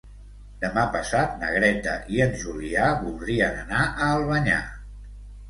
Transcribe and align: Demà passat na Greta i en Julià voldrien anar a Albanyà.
Demà 0.61 0.85
passat 0.95 1.35
na 1.43 1.51
Greta 1.55 1.93
i 2.15 2.23
en 2.25 2.33
Julià 2.45 2.89
voldrien 3.05 3.61
anar 3.67 3.85
a 3.85 4.11
Albanyà. 4.17 4.59